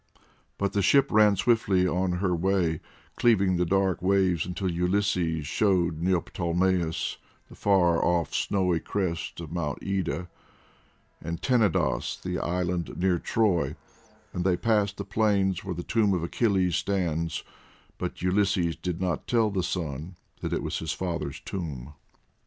But 0.57 0.73
the 0.73 0.81
ship 0.81 1.11
ran 1.11 1.35
swiftly 1.35 1.85
on 1.87 2.13
her 2.13 2.35
way, 2.35 2.81
cleaving 3.17 3.57
the 3.57 3.67
dark 3.67 4.01
waves 4.01 4.47
till 4.55 4.71
Ulysses 4.71 5.45
showed 5.45 6.01
Neoptolemus 6.01 7.17
the 7.49 7.53
far 7.55 8.03
off 8.03 8.33
snowy 8.33 8.79
crest 8.79 9.39
of 9.39 9.51
Mount 9.51 9.77
Ida; 9.85 10.27
and 11.21 11.39
Tenedos, 11.39 12.19
the 12.19 12.39
island 12.39 12.97
near 12.97 13.19
Troy; 13.19 13.75
and 14.33 14.43
they 14.43 14.57
passed 14.57 14.97
the 14.97 15.05
plain 15.05 15.53
where 15.61 15.75
the 15.75 15.83
tomb 15.83 16.15
of 16.15 16.23
Achilles 16.23 16.75
stands, 16.77 17.43
but 17.99 18.23
Ulysses 18.23 18.75
did 18.75 18.99
not 18.99 19.27
tell 19.27 19.51
the 19.51 19.61
son 19.61 20.15
that 20.39 20.51
it 20.51 20.63
was 20.63 20.79
his 20.79 20.93
father's 20.93 21.39
tomb. 21.41 21.93